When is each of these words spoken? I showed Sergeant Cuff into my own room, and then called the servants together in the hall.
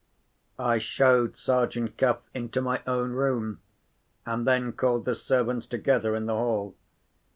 I 0.57 0.79
showed 0.79 1.37
Sergeant 1.37 1.95
Cuff 1.95 2.23
into 2.33 2.59
my 2.59 2.81
own 2.87 3.11
room, 3.11 3.61
and 4.25 4.47
then 4.47 4.71
called 4.73 5.05
the 5.05 5.13
servants 5.13 5.67
together 5.67 6.15
in 6.15 6.25
the 6.25 6.33
hall. 6.33 6.75